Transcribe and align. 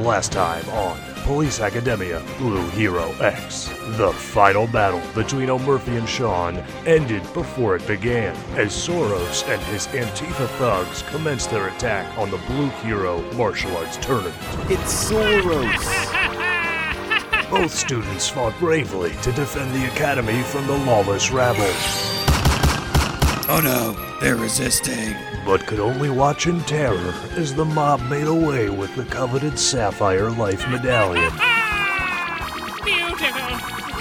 Last 0.00 0.32
time 0.32 0.66
on 0.70 0.98
Police 1.24 1.60
Academia 1.60 2.22
Blue 2.38 2.66
Hero 2.70 3.10
X. 3.20 3.68
The 3.98 4.10
final 4.12 4.66
battle 4.66 5.02
between 5.14 5.50
O'Murphy 5.50 5.96
and 5.96 6.08
Sean 6.08 6.56
ended 6.86 7.22
before 7.34 7.76
it 7.76 7.86
began, 7.86 8.34
as 8.56 8.72
Soros 8.72 9.46
and 9.46 9.60
his 9.64 9.88
Antifa 9.88 10.48
thugs 10.56 11.02
commenced 11.10 11.50
their 11.50 11.68
attack 11.68 12.16
on 12.16 12.30
the 12.30 12.38
Blue 12.38 12.68
Hero 12.82 13.20
martial 13.34 13.76
arts 13.76 13.98
tournament. 13.98 14.34
It's 14.70 15.10
Soros. 15.10 16.10
Both 17.50 17.74
students 17.74 18.28
fought 18.28 18.58
bravely 18.58 19.10
to 19.22 19.32
defend 19.32 19.74
the 19.74 19.86
academy 19.88 20.42
from 20.44 20.66
the 20.66 20.78
lawless 20.78 21.30
rabble, 21.30 21.60
Oh 23.52 23.60
no, 23.62 24.18
they're 24.20 24.36
resisting. 24.36 25.14
But 25.44 25.66
could 25.66 25.80
only 25.80 26.10
watch 26.10 26.46
in 26.46 26.60
terror 26.62 27.14
as 27.36 27.54
the 27.54 27.64
mob 27.64 28.00
made 28.02 28.26
away 28.26 28.68
with 28.68 28.94
the 28.96 29.04
coveted 29.04 29.58
Sapphire 29.58 30.30
Life 30.30 30.68
Medallion. 30.68 31.30
Beautiful! 32.84 33.58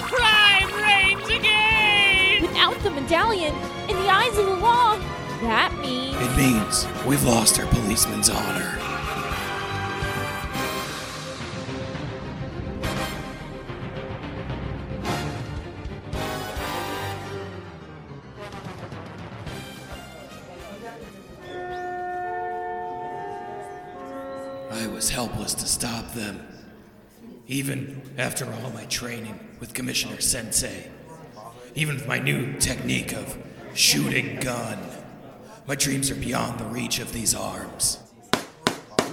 Crime 0.07 0.73
reigns 0.83 1.29
again! 1.29 2.41
Without 2.41 2.79
the 2.83 2.91
medallion, 2.91 3.55
in 3.89 3.95
the 3.97 4.09
eyes 4.09 4.37
of 4.37 4.45
the 4.45 4.55
law, 4.55 4.97
that 5.41 5.73
means. 5.81 6.17
It 6.19 6.35
means 6.35 6.87
we've 7.05 7.23
lost 7.23 7.59
our 7.59 7.67
policeman's 7.67 8.29
honor. 8.29 8.88
Even 27.49 28.03
after 28.19 28.45
all 28.45 28.69
my 28.69 28.85
training 28.85 29.39
with 29.59 29.73
Commissioner 29.73 30.21
Sensei, 30.21 30.87
even 31.73 31.95
with 31.95 32.07
my 32.07 32.19
new 32.19 32.53
technique 32.59 33.11
of 33.11 33.39
shooting 33.73 34.39
gun, 34.39 34.77
my 35.65 35.73
dreams 35.73 36.11
are 36.11 36.15
beyond 36.15 36.59
the 36.59 36.65
reach 36.65 36.99
of 36.99 37.11
these 37.11 37.33
arms. 37.33 38.03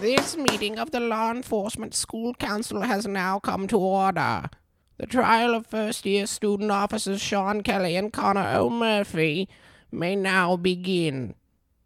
This 0.01 0.37
meeting 0.37 0.79
of 0.79 0.91
the 0.91 1.01
Law 1.01 1.31
Enforcement 1.31 1.95
School 1.95 2.35
Council 2.35 2.83
has 2.83 3.07
now 3.07 3.39
come 3.39 3.67
to 3.69 3.79
order. 3.79 4.51
The 4.99 5.07
trial 5.07 5.55
of 5.55 5.67
first 5.67 6.05
year 6.05 6.27
student 6.27 6.71
officers 6.71 7.23
Sean 7.23 7.63
Kelly 7.63 7.97
and 7.97 8.13
Connor 8.13 8.53
O'Murphy 8.55 9.49
may 9.91 10.15
now 10.15 10.59
begin. 10.59 11.37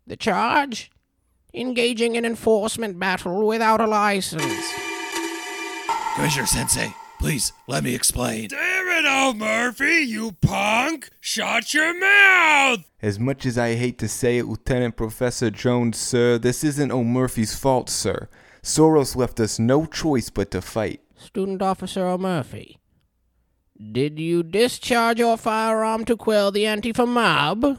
The 0.04 0.16
charge? 0.16 0.90
Engaging 1.54 2.16
in 2.16 2.24
enforcement 2.24 2.98
battle 2.98 3.46
without 3.46 3.80
a 3.80 3.86
license. 3.86 4.89
Commissioner 6.14 6.46
Sensei, 6.46 6.94
please 7.18 7.52
let 7.66 7.84
me 7.84 7.94
explain. 7.94 8.48
Damn 8.48 8.88
it, 8.88 9.08
old 9.08 9.36
Murphy, 9.38 10.02
you 10.02 10.32
punk! 10.32 11.08
Shut 11.20 11.72
your 11.72 11.98
mouth! 11.98 12.80
As 13.00 13.18
much 13.18 13.46
as 13.46 13.56
I 13.56 13.74
hate 13.76 13.98
to 13.98 14.08
say 14.08 14.38
it, 14.38 14.46
Lieutenant 14.46 14.96
Professor 14.96 15.50
Jones, 15.50 15.98
sir, 15.98 16.36
this 16.36 16.64
isn't 16.64 16.90
O'Murphy's 16.90 17.54
fault, 17.54 17.88
sir. 17.88 18.28
Soros 18.62 19.16
left 19.16 19.40
us 19.40 19.58
no 19.58 19.86
choice 19.86 20.30
but 20.30 20.50
to 20.50 20.60
fight. 20.60 21.00
Student 21.16 21.62
Officer 21.62 22.06
O'Murphy, 22.06 22.78
did 23.92 24.18
you 24.18 24.42
discharge 24.42 25.18
your 25.18 25.36
firearm 25.38 26.04
to 26.04 26.16
quell 26.16 26.50
the 26.50 26.64
Antifa 26.64 27.06
mob? 27.08 27.78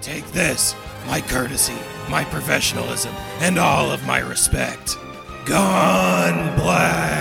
Take 0.00 0.26
this, 0.32 0.74
my 1.06 1.20
courtesy, 1.20 1.76
my 2.08 2.24
professionalism, 2.24 3.14
and 3.40 3.58
all 3.58 3.90
of 3.90 4.04
my 4.06 4.18
respect. 4.18 4.96
Gun 5.44 6.54
blast! 6.56 7.12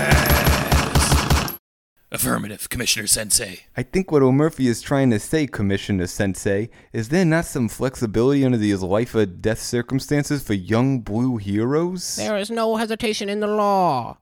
Affirmative, 2.12 2.70
Commissioner 2.70 3.08
Sensei. 3.08 3.62
I 3.76 3.82
think 3.82 4.12
what 4.12 4.22
O'Murphy 4.22 4.68
is 4.68 4.80
trying 4.80 5.10
to 5.10 5.20
say, 5.20 5.48
Commissioner 5.48 6.06
Sensei, 6.06 6.70
is 6.94 7.10
there 7.10 7.26
not 7.26 7.46
some 7.46 7.68
flexibility 7.68 8.46
under 8.46 8.60
these 8.60 8.84
life 8.84 9.16
or 9.16 9.26
death 9.26 9.60
circumstances 9.60 10.44
for 10.44 10.54
young 10.54 11.00
blue 11.00 11.38
heroes? 11.38 12.18
There 12.18 12.38
is 12.38 12.52
no 12.52 12.76
hesitation 12.76 13.28
in 13.28 13.40
the 13.40 13.48
law. 13.48 14.20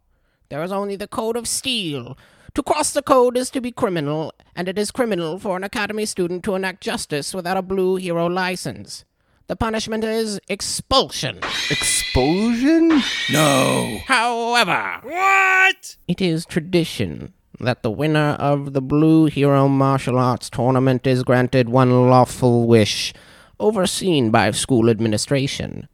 There 0.48 0.64
is 0.64 0.72
only 0.72 0.96
the 0.96 1.08
code 1.08 1.36
of 1.36 1.46
steel. 1.46 2.18
To 2.54 2.64
cross 2.64 2.94
the 2.94 3.02
code 3.02 3.36
is 3.36 3.50
to 3.52 3.60
be 3.60 3.72
criminal, 3.74 4.34
and 4.56 4.70
it 4.70 4.80
is 4.80 4.92
criminal 4.92 5.40
for 5.40 5.58
an 5.58 5.66
academy 5.66 6.06
student 6.06 6.46
to 6.46 6.56
enact 6.56 6.82
justice 6.82 7.34
without 7.34 7.58
a 7.58 7.62
blue 7.62 7.98
hero 7.98 8.28
license. 8.28 9.04
The 9.50 9.56
punishment 9.56 10.04
is 10.04 10.40
expulsion. 10.48 11.40
Expulsion? 11.72 12.90
No! 13.32 13.98
However, 14.06 15.00
What? 15.02 15.98
it 16.08 16.22
is 16.22 16.46
tradition 16.46 17.34
that 17.60 17.82
the 17.82 17.90
winner 17.90 18.38
of 18.40 18.74
the 18.74 18.80
Blue 18.82 19.26
Hero 19.26 19.68
Martial 19.68 20.20
Arts 20.20 20.52
Tournament 20.52 21.08
is 21.08 21.24
granted 21.24 21.68
one 21.68 22.12
lawful 22.12 22.68
wish, 22.68 23.12
overseen 23.60 24.30
by 24.30 24.52
school 24.52 24.88
administration. 24.88 25.88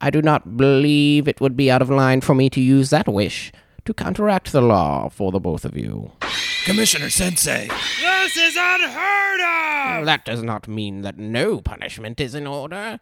I 0.00 0.08
do 0.08 0.22
not 0.22 0.56
believe 0.56 1.28
it 1.28 1.38
would 1.38 1.54
be 1.54 1.70
out 1.70 1.82
of 1.82 1.90
line 1.90 2.22
for 2.22 2.34
me 2.34 2.48
to 2.48 2.62
use 2.62 2.88
that 2.88 3.08
wish 3.08 3.52
to 3.84 3.92
counteract 3.92 4.52
the 4.52 4.62
law 4.62 5.10
for 5.10 5.30
the 5.30 5.38
both 5.38 5.66
of 5.66 5.76
you. 5.76 6.12
Commissioner 6.66 7.10
Sensei! 7.10 7.68
This 8.00 8.36
is 8.36 8.56
unheard 8.58 9.40
of! 10.00 10.04
That 10.06 10.24
does 10.24 10.42
not 10.42 10.66
mean 10.66 11.02
that 11.02 11.16
no 11.16 11.60
punishment 11.60 12.18
is 12.20 12.34
in 12.34 12.44
order. 12.44 12.98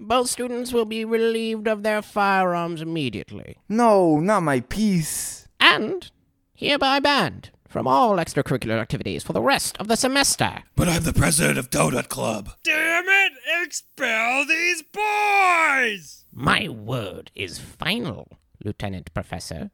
Both 0.00 0.30
students 0.30 0.72
will 0.72 0.86
be 0.86 1.04
relieved 1.04 1.68
of 1.68 1.82
their 1.82 2.00
firearms 2.00 2.80
immediately, 2.80 3.58
No, 3.68 4.18
not 4.20 4.42
my 4.42 4.60
piece. 4.60 5.46
and 5.60 6.10
hereby 6.54 6.98
banned 6.98 7.50
from 7.68 7.86
all 7.86 8.16
extracurricular 8.16 8.80
activities 8.80 9.22
for 9.22 9.34
the 9.34 9.42
rest 9.42 9.76
of 9.78 9.86
the 9.88 9.96
semester. 9.96 10.62
But 10.74 10.88
I'm 10.88 11.02
the 11.02 11.12
president 11.12 11.58
of 11.58 11.68
Donut 11.68 12.08
Club. 12.08 12.52
Damn 12.64 13.04
it! 13.06 13.32
Expel 13.62 14.46
these 14.46 14.82
boys! 14.82 16.24
My 16.32 16.70
word 16.70 17.30
is 17.34 17.58
final, 17.58 18.28
Lieutenant 18.64 19.12
Professor. 19.12 19.70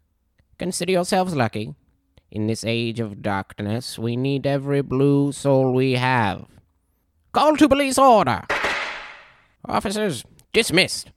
Consider 0.58 0.90
yourselves 0.92 1.36
lucky. 1.36 1.74
In 2.30 2.46
this 2.46 2.64
age 2.64 3.00
of 3.00 3.22
darkness, 3.22 3.98
we 3.98 4.14
need 4.16 4.46
every 4.46 4.82
blue 4.82 5.32
soul 5.32 5.72
we 5.72 5.94
have. 5.94 6.46
Call 7.32 7.56
to 7.56 7.68
police 7.68 7.98
order. 7.98 8.44
Officers, 9.64 10.24
dismissed. 10.52 11.10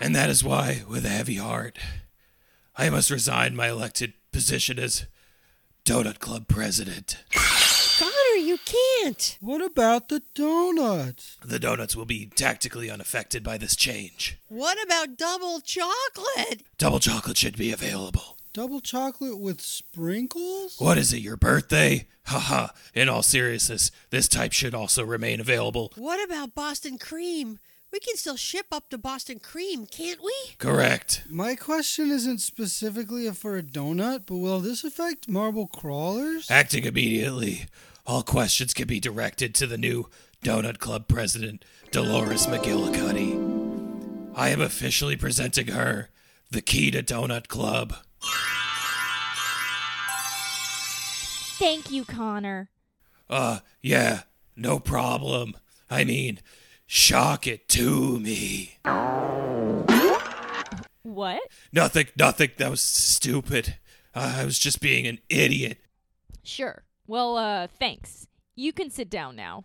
And 0.00 0.16
that 0.16 0.30
is 0.30 0.42
why, 0.42 0.82
with 0.88 1.04
a 1.04 1.10
heavy 1.10 1.36
heart, 1.36 1.78
I 2.76 2.88
must 2.88 3.10
resign 3.10 3.54
my 3.54 3.68
elected 3.68 4.14
position 4.32 4.78
as 4.78 5.06
Donut 5.84 6.18
Club 6.18 6.48
president. 6.48 7.22
Connor, 8.42 8.48
you 8.48 8.58
can't. 8.64 9.38
What 9.40 9.62
about 9.62 10.08
the 10.08 10.22
donuts? 10.34 11.36
The 11.44 11.58
donuts 11.58 11.94
will 11.94 12.04
be 12.04 12.26
tactically 12.26 12.90
unaffected 12.90 13.42
by 13.42 13.56
this 13.58 13.76
change. 13.76 14.38
What 14.48 14.82
about 14.82 15.16
double 15.16 15.60
chocolate? 15.60 16.62
Double 16.78 16.98
chocolate 16.98 17.38
should 17.38 17.56
be 17.56 17.72
available. 17.72 18.36
Double 18.52 18.80
chocolate 18.80 19.38
with 19.38 19.60
sprinkles? 19.60 20.76
What 20.78 20.98
is 20.98 21.12
it, 21.12 21.20
your 21.20 21.36
birthday? 21.36 22.06
Haha, 22.26 22.68
in 22.94 23.08
all 23.08 23.22
seriousness, 23.22 23.90
this 24.10 24.28
type 24.28 24.52
should 24.52 24.74
also 24.74 25.04
remain 25.04 25.40
available. 25.40 25.92
What 25.96 26.22
about 26.24 26.54
Boston 26.54 26.98
cream? 26.98 27.58
We 27.92 28.00
can 28.00 28.16
still 28.16 28.36
ship 28.36 28.66
up 28.72 28.88
to 28.90 28.98
Boston 28.98 29.38
cream, 29.38 29.86
can't 29.86 30.22
we? 30.22 30.32
Correct. 30.58 31.24
My 31.28 31.54
question 31.54 32.10
isn't 32.10 32.38
specifically 32.38 33.30
for 33.32 33.56
a 33.56 33.62
donut, 33.62 34.22
but 34.26 34.36
will 34.36 34.60
this 34.60 34.82
affect 34.82 35.28
marble 35.28 35.66
crawlers? 35.66 36.50
Acting 36.50 36.84
immediately, 36.84 37.66
all 38.06 38.22
questions 38.22 38.74
can 38.74 38.86
be 38.86 39.00
directed 39.00 39.54
to 39.56 39.66
the 39.66 39.78
new 39.78 40.08
Donut 40.44 40.78
Club 40.78 41.06
president, 41.08 41.64
Dolores 41.90 42.46
McGillicuddy. 42.46 44.32
I 44.34 44.48
am 44.48 44.60
officially 44.60 45.16
presenting 45.16 45.68
her 45.68 46.08
the 46.50 46.62
key 46.62 46.90
to 46.90 47.02
Donut 47.02 47.48
Club. 47.48 47.94
Thank 51.58 51.90
you, 51.92 52.04
Connor. 52.04 52.70
Uh, 53.30 53.60
yeah, 53.80 54.22
no 54.56 54.78
problem. 54.80 55.54
I 55.88 56.04
mean, 56.04 56.40
shock 56.86 57.46
it 57.46 57.68
to 57.70 58.18
me. 58.18 58.78
What? 61.02 61.42
Nothing, 61.72 62.06
nothing. 62.16 62.50
That 62.56 62.70
was 62.70 62.80
stupid. 62.80 63.76
Uh, 64.14 64.36
I 64.38 64.44
was 64.44 64.58
just 64.58 64.80
being 64.80 65.06
an 65.06 65.18
idiot. 65.28 65.78
Sure. 66.42 66.82
Well, 67.06 67.36
uh, 67.36 67.66
thanks. 67.78 68.26
You 68.54 68.72
can 68.72 68.90
sit 68.90 69.10
down 69.10 69.36
now. 69.36 69.64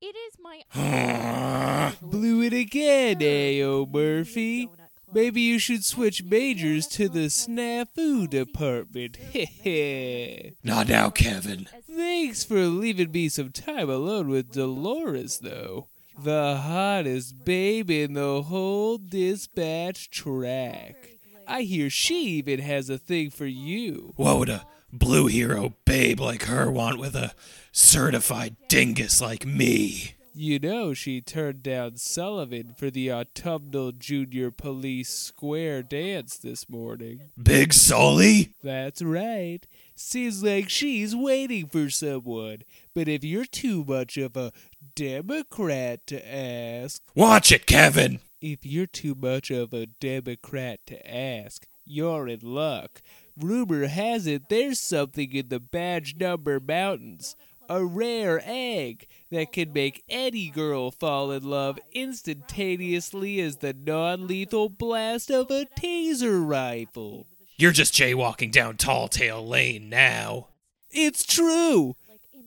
It 0.00 0.14
is 0.14 0.36
my. 0.38 1.92
Blew 2.02 2.42
it 2.42 2.52
again, 2.52 3.22
eh, 3.22 3.84
Murphy. 3.90 4.68
Maybe 5.12 5.40
you 5.40 5.58
should 5.58 5.84
switch 5.84 6.24
majors 6.24 6.86
to 6.88 7.08
the 7.08 7.26
snafu 7.26 8.28
department. 8.28 9.16
Not 10.64 10.88
now, 10.88 11.10
Kevin. 11.10 11.68
Thanks 11.88 12.44
for 12.44 12.66
leaving 12.66 13.12
me 13.12 13.28
some 13.28 13.50
time 13.50 13.88
alone 13.88 14.28
with 14.28 14.52
Dolores, 14.52 15.38
though. 15.38 15.86
The 16.18 16.56
hottest 16.56 17.44
babe 17.44 17.90
in 17.90 18.14
the 18.14 18.42
whole 18.42 18.98
dispatch 18.98 20.10
track. 20.10 21.18
I 21.46 21.62
hear 21.62 21.90
she 21.90 22.24
even 22.38 22.60
has 22.60 22.90
a 22.90 22.98
thing 22.98 23.30
for 23.30 23.46
you. 23.46 24.12
What 24.16 24.38
would 24.38 24.48
a 24.48 24.66
blue 24.98 25.26
hero 25.26 25.74
babe 25.84 26.20
like 26.20 26.44
her 26.44 26.70
want 26.70 26.98
with 26.98 27.14
a 27.14 27.34
certified 27.72 28.56
dingus 28.68 29.20
like 29.20 29.44
me? 29.44 30.14
You 30.36 30.58
know 30.58 30.94
she 30.94 31.20
turned 31.20 31.62
down 31.62 31.96
Sullivan 31.96 32.74
for 32.76 32.90
the 32.90 33.12
autumnal 33.12 33.92
junior 33.92 34.50
police 34.50 35.08
square 35.08 35.80
dance 35.84 36.36
this 36.36 36.68
morning. 36.68 37.30
Big 37.40 37.72
Sully? 37.72 38.54
That's 38.60 39.00
right. 39.00 39.64
Seems 39.94 40.42
like 40.42 40.68
she's 40.68 41.14
waiting 41.14 41.68
for 41.68 41.88
someone. 41.88 42.62
But 42.96 43.06
if 43.06 43.22
you're 43.22 43.44
too 43.44 43.84
much 43.84 44.16
of 44.16 44.36
a 44.36 44.50
Democrat 44.96 46.04
to 46.08 46.28
ask. 46.28 47.00
Watch 47.14 47.52
it, 47.52 47.66
Kevin! 47.66 48.18
If 48.40 48.66
you're 48.66 48.86
too 48.86 49.14
much 49.14 49.52
of 49.52 49.72
a 49.72 49.86
Democrat 49.86 50.80
to 50.88 51.10
ask, 51.10 51.66
you're 51.84 52.28
in 52.28 52.40
luck. 52.42 53.02
Rumor 53.36 53.86
has 53.86 54.26
it 54.26 54.48
there's 54.48 54.80
something 54.80 55.32
in 55.32 55.48
the 55.48 55.60
Badge 55.60 56.16
Number 56.16 56.60
Mountains. 56.60 57.36
A 57.68 57.84
rare 57.84 58.42
egg 58.44 59.06
that 59.30 59.52
can 59.52 59.72
make 59.72 60.04
any 60.08 60.50
girl 60.50 60.90
fall 60.90 61.32
in 61.32 61.42
love 61.42 61.78
instantaneously 61.92 63.40
as 63.40 63.56
the 63.56 63.72
non 63.72 64.26
lethal 64.26 64.68
blast 64.68 65.30
of 65.30 65.50
a 65.50 65.66
taser 65.78 66.46
rifle. 66.46 67.26
You're 67.56 67.72
just 67.72 67.94
jaywalking 67.94 68.52
down 68.52 68.76
Tall 68.76 69.08
Tale 69.08 69.46
Lane 69.46 69.88
now. 69.88 70.48
It's 70.90 71.24
true! 71.24 71.96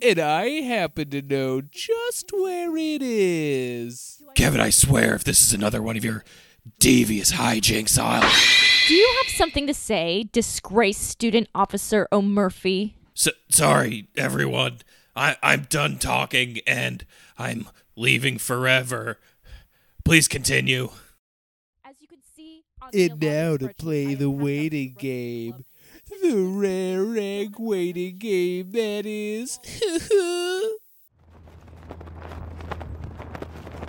And 0.01 0.19
I 0.19 0.61
happen 0.61 1.09
to 1.09 1.21
know 1.23 1.61
just 1.61 2.31
where 2.31 2.77
it 2.77 3.01
is. 3.01 4.21
Kevin, 4.35 4.61
I 4.61 4.69
swear 4.69 5.15
if 5.15 5.23
this 5.23 5.41
is 5.41 5.53
another 5.53 5.81
one 5.81 5.97
of 5.97 6.05
your 6.05 6.23
devious 6.79 7.31
hijinks, 7.31 7.97
I'll. 7.97 8.76
Do 8.87 8.93
you 8.93 9.15
have 9.23 9.33
something 9.35 9.67
to 9.67 9.73
say, 9.73 10.29
disgraced 10.31 11.01
student 11.01 11.49
officer 11.53 12.07
O'Murphy? 12.11 12.95
S- 13.17 13.27
sorry, 13.49 14.07
everyone. 14.15 14.77
I- 15.13 15.35
I'm 15.43 15.63
done 15.69 15.97
talking 15.97 16.59
and 16.65 17.05
I'm 17.37 17.67
leaving 17.97 18.37
forever. 18.37 19.19
Please 20.05 20.29
continue. 20.29 20.89
As 21.83 21.95
you 21.99 22.07
can 22.07 22.19
see, 22.35 22.63
on 22.81 22.89
the 22.93 23.09
And 23.09 23.19
now 23.21 23.57
to 23.57 23.73
play 23.73 24.13
the 24.15 24.29
waiting 24.29 24.95
game. 24.97 25.65
The 26.21 26.35
rare 26.35 27.17
egg 27.17 27.55
waiting 27.59 28.17
game, 28.17 28.71
that 28.71 29.05
is. 29.05 29.59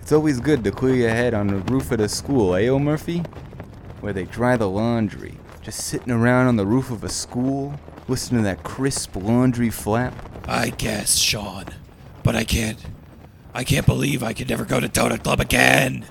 It's 0.00 0.12
always 0.14 0.40
good 0.40 0.64
to 0.64 0.70
clear 0.70 0.94
your 0.94 1.10
head 1.10 1.34
on 1.34 1.48
the 1.48 1.56
roof 1.70 1.92
of 1.92 1.98
the 1.98 2.08
school, 2.08 2.54
eh, 2.54 2.66
O'Murphy? 2.68 3.22
Where 4.00 4.12
they 4.12 4.24
dry 4.24 4.56
the 4.56 4.68
laundry. 4.68 5.34
Just 5.60 5.86
sitting 5.86 6.12
around 6.12 6.46
on 6.46 6.56
the 6.56 6.66
roof 6.66 6.90
of 6.90 7.04
a 7.04 7.08
school, 7.08 7.78
listening 8.06 8.42
to 8.42 8.44
that 8.44 8.62
crisp 8.62 9.16
laundry 9.16 9.70
flap. 9.70 10.14
I 10.48 10.70
guess, 10.70 11.16
Sean. 11.16 11.66
But 12.22 12.36
I 12.36 12.44
can't. 12.44 12.78
I 13.54 13.64
can't 13.64 13.86
believe 13.86 14.22
I 14.22 14.32
could 14.32 14.48
never 14.48 14.64
go 14.64 14.78
to 14.80 14.88
Donut 14.88 15.24
Club 15.24 15.40
again. 15.40 16.06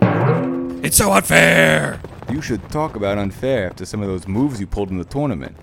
It's 0.84 0.98
so 0.98 1.12
unfair. 1.12 2.00
You 2.30 2.42
should 2.42 2.70
talk 2.70 2.96
about 2.96 3.18
unfair 3.18 3.68
after 3.68 3.86
some 3.86 4.02
of 4.02 4.08
those 4.08 4.28
moves 4.28 4.60
you 4.60 4.68
pulled 4.68 4.90
in 4.90 4.98
the 4.98 5.06
tournament. 5.06 5.56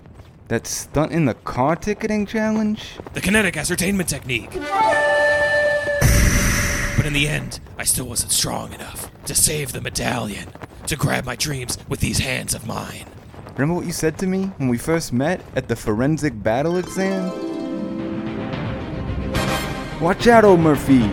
That 0.47 0.65
stunt 0.65 1.11
in 1.11 1.25
the 1.25 1.35
car 1.35 1.75
ticketing 1.75 2.25
challenge? 2.25 2.97
The 3.13 3.21
kinetic 3.21 3.55
ascertainment 3.55 4.09
technique. 4.09 4.51
But 6.97 7.05
in 7.05 7.13
the 7.13 7.27
end, 7.27 7.59
I 7.77 7.83
still 7.83 8.07
wasn't 8.07 8.31
strong 8.31 8.73
enough 8.73 9.11
to 9.25 9.35
save 9.35 9.73
the 9.73 9.81
medallion, 9.81 10.49
to 10.87 10.95
grab 10.95 11.25
my 11.25 11.35
dreams 11.35 11.77
with 11.89 11.99
these 11.99 12.19
hands 12.19 12.53
of 12.53 12.67
mine. 12.67 13.05
Remember 13.57 13.75
what 13.75 13.85
you 13.85 13.91
said 13.91 14.17
to 14.19 14.27
me 14.27 14.45
when 14.57 14.69
we 14.69 14.77
first 14.77 15.13
met 15.13 15.41
at 15.55 15.67
the 15.67 15.75
forensic 15.75 16.41
battle 16.43 16.77
exam? 16.77 17.31
Watch 20.01 20.27
out, 20.27 20.43
O'Murphy! 20.43 21.07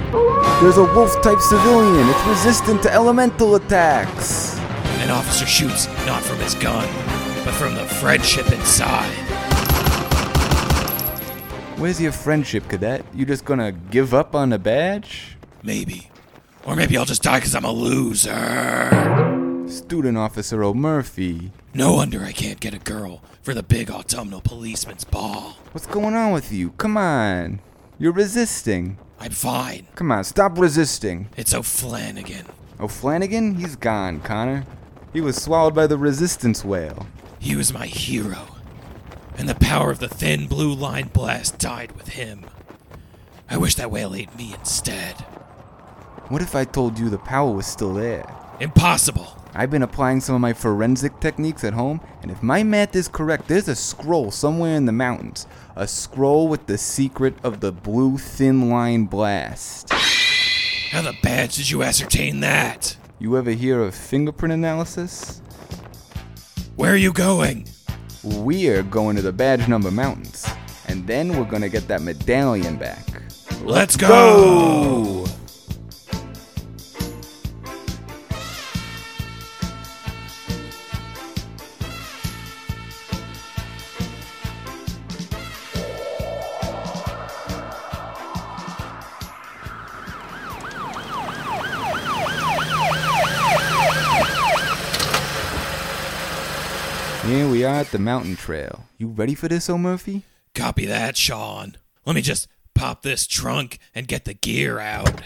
There's 0.60 0.76
a 0.76 0.84
wolf 0.94 1.20
type 1.22 1.40
civilian. 1.40 2.08
It's 2.08 2.26
resistant 2.26 2.82
to 2.82 2.92
elemental 2.92 3.54
attacks. 3.54 4.58
An 4.98 5.10
officer 5.10 5.46
shoots 5.46 5.86
not 6.06 6.22
from 6.22 6.38
his 6.38 6.54
gun, 6.56 6.86
but 7.44 7.54
from 7.54 7.74
the 7.74 7.84
friendship 7.84 8.50
inside. 8.52 9.10
Where's 11.78 12.00
your 12.00 12.12
friendship, 12.12 12.69
cadet? 12.69 13.04
You 13.14 13.24
just 13.24 13.44
gonna 13.44 13.72
give 13.72 14.14
up 14.14 14.34
on 14.34 14.50
the 14.50 14.58
badge? 14.58 15.36
Maybe. 15.62 16.10
Or 16.64 16.76
maybe 16.76 16.96
I'll 16.96 17.04
just 17.04 17.22
die 17.22 17.38
because 17.38 17.54
I'm 17.54 17.64
a 17.64 17.72
loser. 17.72 19.21
Student 19.93 20.17
Officer 20.17 20.65
O'Murphy. 20.65 21.53
No 21.75 21.93
wonder 21.93 22.25
I 22.25 22.33
can't 22.33 22.61
get 22.61 22.73
a 22.73 22.79
girl 22.79 23.23
for 23.43 23.53
the 23.53 23.62
big 23.62 23.91
autumnal 23.91 24.41
policeman's 24.41 25.05
ball. 25.05 25.59
What's 25.73 25.87
going 25.87 26.15
on 26.15 26.33
with 26.33 26.50
you? 26.50 26.71
Come 26.79 26.97
on. 26.97 27.61
You're 27.99 28.15
resisting. 28.15 28.97
I'm 29.21 29.33
fine. 29.33 29.87
Come 29.94 30.11
on, 30.11 30.25
stop 30.25 30.59
resisting. 30.59 31.29
It's 31.37 31.53
O'Flanagan. 31.53 32.47
O'Flanagan? 32.81 33.59
He's 33.59 33.77
gone, 33.77 34.21
Connor. 34.21 34.65
He 35.12 35.21
was 35.21 35.37
swallowed 35.37 35.75
by 35.75 35.87
the 35.87 35.99
resistance 35.99 36.65
whale. 36.65 37.06
He 37.39 37.55
was 37.55 37.75
my 37.75 37.85
hero. 37.85 38.47
And 39.37 39.47
the 39.47 39.56
power 39.56 39.91
of 39.91 39.99
the 39.99 40.09
thin 40.09 40.47
blue 40.47 40.73
line 40.73 41.09
blast 41.09 41.59
died 41.59 41.93
with 41.93 42.09
him. 42.09 42.47
I 43.50 43.59
wish 43.59 43.75
that 43.75 43.91
whale 43.91 44.15
ate 44.15 44.35
me 44.39 44.55
instead. 44.55 45.17
What 46.29 46.41
if 46.41 46.55
I 46.55 46.65
told 46.65 46.99
you 46.99 47.11
the 47.11 47.19
power 47.19 47.53
was 47.53 47.67
still 47.67 47.93
there? 47.93 48.25
Impossible. 48.59 49.37
I've 49.54 49.70
been 49.70 49.82
applying 49.82 50.20
some 50.20 50.34
of 50.34 50.40
my 50.40 50.54
forensic 50.54 51.20
techniques 51.20 51.62
at 51.62 51.75
home, 51.75 52.00
and 52.22 52.31
if 52.31 52.43
my 52.43 52.62
math 52.62 52.96
is 52.96 53.06
correct, 53.06 53.49
there's 53.49 53.69
a 53.69 53.75
scroll 53.75 54.31
somewhere 54.31 54.76
in 54.76 54.87
the 54.87 54.93
mountains. 54.93 55.46
A 55.76 55.87
scroll 55.87 56.49
with 56.49 56.66
the 56.66 56.78
secret 56.78 57.34
of 57.44 57.60
the 57.60 57.70
blue 57.70 58.16
thin 58.16 58.70
line 58.70 59.04
blast. 59.04 59.93
How 59.93 61.02
the 61.02 61.16
badge 61.22 61.56
did 61.56 61.70
you 61.70 61.82
ascertain 61.82 62.40
that? 62.40 62.96
You 63.19 63.37
ever 63.37 63.50
hear 63.50 63.81
of 63.82 63.94
fingerprint 63.94 64.54
analysis? 64.54 65.43
Where 66.76 66.93
are 66.93 66.96
you 66.96 67.12
going? 67.12 67.69
We're 68.25 68.82
going 68.82 69.16
to 69.16 69.22
the 69.22 69.32
Badge 69.32 69.69
Number 69.69 69.90
Mountains, 69.90 70.46
and 70.88 71.06
then 71.06 71.37
we're 71.37 71.44
gonna 71.44 71.69
get 71.69 71.88
that 71.88 72.02
medallion 72.02 72.76
back. 72.76 73.05
Let's 73.62 73.96
go! 73.96 74.08
Here 74.08 75.21
the 97.93 97.99
mountain 97.99 98.34
trail. 98.34 98.87
You 98.99 99.08
ready 99.08 99.34
for 99.34 99.49
this, 99.49 99.70
O'Murphy? 99.70 100.22
Copy 100.55 100.87
that, 100.87 101.17
Sean. 101.17 101.77
Let 102.05 102.17
me 102.17 102.22
just 102.22 102.49
pop 102.75 103.03
this 103.03 103.27
trunk 103.27 103.79
and 103.94 104.08
get 104.08 104.25
the 104.25 104.34
gear 104.34 104.81
out. 104.81 105.22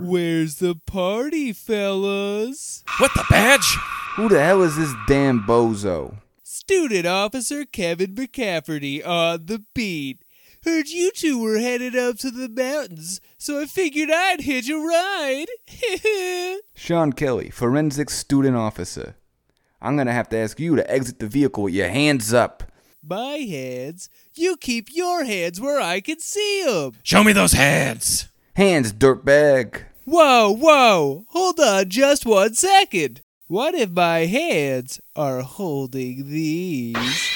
Where's 0.00 0.56
the 0.56 0.76
party, 0.86 1.52
fellas? 1.52 2.82
What 2.98 3.12
the 3.14 3.24
badge? 3.28 3.76
Who 4.16 4.28
the 4.28 4.42
hell 4.42 4.62
is 4.62 4.76
this 4.76 4.94
damn 5.06 5.40
bozo? 5.40 6.16
Student 6.42 7.06
Officer 7.06 7.64
Kevin 7.64 8.14
McCafferty 8.14 9.06
on 9.06 9.46
the 9.46 9.64
beat. 9.74 10.24
Heard 10.64 10.88
you 10.88 11.10
two 11.10 11.42
were 11.42 11.58
headed 11.58 11.96
up 11.96 12.18
to 12.18 12.30
the 12.30 12.48
mountains, 12.48 13.20
so 13.36 13.60
I 13.60 13.66
figured 13.66 14.10
I'd 14.12 14.42
hitch 14.42 14.70
a 14.70 14.76
ride. 14.76 15.48
Sean 16.74 17.12
Kelly, 17.12 17.50
forensic 17.50 18.10
student 18.10 18.56
officer. 18.56 19.16
I'm 19.82 19.96
gonna 19.96 20.12
have 20.12 20.28
to 20.28 20.36
ask 20.36 20.60
you 20.60 20.76
to 20.76 20.88
exit 20.90 21.18
the 21.18 21.26
vehicle 21.26 21.64
with 21.64 21.74
your 21.74 21.88
hands 21.88 22.32
up. 22.32 22.62
My 23.04 23.38
hands? 23.38 24.08
You 24.34 24.56
keep 24.56 24.88
your 24.94 25.24
hands 25.24 25.60
where 25.60 25.80
I 25.80 26.00
can 26.00 26.20
see 26.20 26.62
'em. 26.66 26.92
Show 27.02 27.24
me 27.24 27.32
those 27.32 27.52
hands. 27.52 28.26
Hands, 28.54 28.92
dirtbag. 28.92 29.82
Whoa, 30.04 30.50
whoa! 30.52 31.24
Hold 31.30 31.58
on 31.58 31.88
just 31.88 32.24
one 32.24 32.54
second. 32.54 33.22
What 33.48 33.74
if 33.74 33.90
my 33.90 34.26
hands 34.26 35.00
are 35.16 35.40
holding 35.40 36.30
these? 36.30 37.28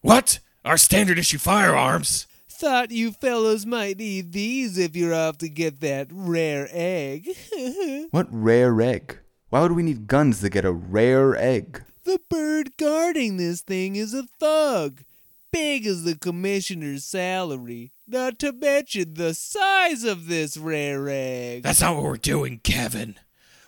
What? 0.00 0.38
Our 0.64 0.78
standard 0.78 1.18
issue 1.18 1.38
firearms? 1.38 2.26
Thought 2.48 2.90
you 2.90 3.12
fellows 3.12 3.66
might 3.66 3.98
need 3.98 4.32
these 4.32 4.78
if 4.78 4.96
you're 4.96 5.14
off 5.14 5.36
to 5.38 5.48
get 5.50 5.80
that 5.80 6.08
rare 6.10 6.68
egg. 6.72 7.28
What 8.10 8.28
rare 8.30 8.80
egg? 8.80 9.18
Why 9.54 9.60
would 9.60 9.70
we 9.70 9.84
need 9.84 10.08
guns 10.08 10.40
to 10.40 10.50
get 10.50 10.64
a 10.64 10.72
rare 10.72 11.36
egg? 11.36 11.84
the 12.02 12.18
bird 12.28 12.76
guarding 12.76 13.36
this 13.36 13.60
thing 13.60 13.94
is 13.94 14.12
a 14.12 14.24
thug. 14.24 15.04
Big 15.52 15.86
as 15.86 16.02
the 16.02 16.16
commissioner's 16.16 17.04
salary. 17.04 17.92
Not 18.08 18.40
to 18.40 18.52
mention 18.52 19.14
the 19.14 19.32
size 19.32 20.02
of 20.02 20.26
this 20.26 20.56
rare 20.56 21.08
egg. 21.08 21.62
That's 21.62 21.80
not 21.80 21.94
what 21.94 22.02
we're 22.02 22.16
doing, 22.16 22.62
Kevin. 22.64 23.14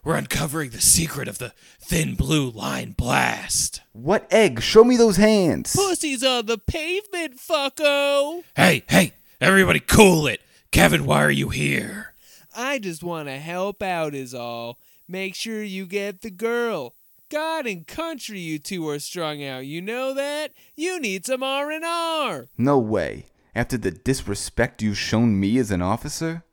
We're 0.03 0.17
uncovering 0.17 0.71
the 0.71 0.81
secret 0.81 1.29
of 1.29 1.39
the 1.39 1.53
thin 1.79 2.17
blue 2.17 2.51
line 2.51 2.91
blast. 2.91 3.83
What 3.93 4.27
egg? 4.33 4.63
Show 4.63 4.83
me 4.83 4.97
those 4.97 5.19
hands. 5.19 5.77
Pussy's 5.77 6.25
on 6.25 6.47
the 6.47 6.59
pavement, 6.59 7.37
fucko. 7.39 8.43
Hey, 8.57 8.83
hey, 8.89 9.13
everybody 9.41 9.79
cool 9.79 10.27
it. 10.27 10.41
Kevin, 10.73 11.07
why 11.07 11.23
are 11.23 11.31
you 11.31 11.51
here? 11.51 12.13
I 12.57 12.81
just 12.81 13.05
want 13.05 13.29
to 13.29 13.39
help 13.39 13.85
out, 13.85 14.17
is 14.17 14.35
all. 14.35 14.81
Make 15.09 15.35
sure 15.35 15.63
you 15.63 15.87
get 15.87 16.23
the 16.23 16.31
girl. 16.31 16.95
God 17.31 17.67
and 17.67 17.87
country, 17.87 18.39
you 18.39 18.59
two 18.59 18.89
are 18.89 18.99
strung 18.99 19.43
out. 19.45 19.67
You 19.67 19.83
know 19.83 20.15
that? 20.15 20.53
You 20.77 21.01
need 21.01 21.27
some 21.27 21.43
R 21.43 21.71
and 21.71 21.85
R. 21.85 22.47
No 22.57 22.79
way. 22.79 23.27
After 23.55 23.77
the 23.77 23.91
disrespect 23.91 24.83
you've 24.83 24.99
shown 24.99 25.41
me 25.41 25.59
as 25.59 25.71
an 25.71 25.83
officer? 25.83 26.45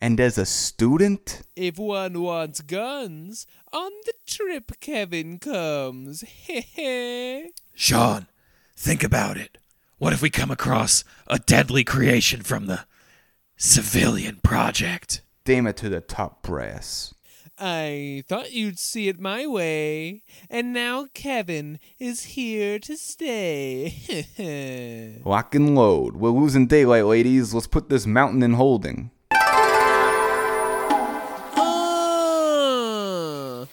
And 0.00 0.18
as 0.18 0.36
a 0.36 0.44
student? 0.44 1.42
If 1.54 1.78
one 1.78 2.20
wants 2.20 2.60
guns, 2.60 3.46
on 3.72 3.90
the 4.04 4.14
trip 4.26 4.72
Kevin 4.80 5.38
comes. 5.38 6.22
Heh 6.22 7.48
Sean, 7.74 8.26
think 8.76 9.04
about 9.04 9.36
it. 9.36 9.58
What 9.98 10.12
if 10.12 10.20
we 10.20 10.30
come 10.30 10.50
across 10.50 11.04
a 11.28 11.38
deadly 11.38 11.84
creation 11.84 12.42
from 12.42 12.66
the 12.66 12.86
civilian 13.56 14.40
project? 14.42 15.22
Damn 15.44 15.68
it 15.68 15.76
to 15.78 15.88
the 15.88 16.00
top 16.00 16.42
brass. 16.42 17.14
I 17.58 18.24
thought 18.26 18.52
you'd 18.52 18.78
see 18.78 19.08
it 19.08 19.20
my 19.20 19.46
way, 19.46 20.22
and 20.48 20.72
now 20.72 21.06
Kevin 21.14 21.78
is 21.98 22.24
here 22.24 22.78
to 22.80 22.96
stay. 22.96 24.26
Lock 25.24 25.54
and 25.54 25.74
load. 25.74 26.16
We're 26.16 26.30
losing 26.30 26.66
daylight, 26.66 27.04
ladies. 27.04 27.54
Let's 27.54 27.66
put 27.66 27.88
this 27.88 28.06
mountain 28.06 28.42
in 28.42 28.54
holding. 28.54 29.10
Ah, 31.54 33.66